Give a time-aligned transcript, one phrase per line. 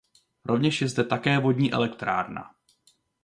[0.45, 2.55] Rovněž je zde také vodní elektrárna.